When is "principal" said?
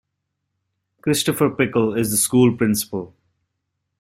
2.57-3.13